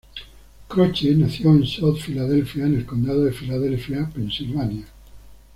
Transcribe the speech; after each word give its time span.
Croce 0.67 1.13
nació 1.15 1.51
en 1.51 1.67
South 1.67 1.99
Philadelphia, 1.99 2.65
en 2.65 2.73
el 2.73 2.87
condado 2.87 3.23
de 3.23 3.31
Filadelfia, 3.33 4.09
Pensilvania. 4.11 4.87